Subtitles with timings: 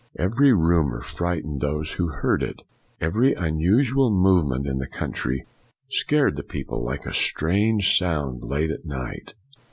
[0.17, 2.63] Every rumor frightened those who heard it.
[2.99, 5.45] Every unusual movement in the country
[5.91, 9.35] scared the people like a strange sound late at night.